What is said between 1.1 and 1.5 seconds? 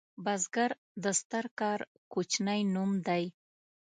ستر